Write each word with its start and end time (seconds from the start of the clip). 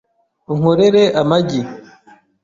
Unkorere 0.51 1.03
amagi. 1.21 1.61